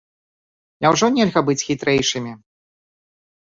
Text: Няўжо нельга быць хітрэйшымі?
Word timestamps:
Няўжо 0.85 1.09
нельга 1.17 1.43
быць 1.51 1.57
хітрэйшымі? 1.67 2.33